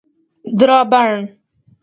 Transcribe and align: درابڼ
درابڼ 0.57 1.15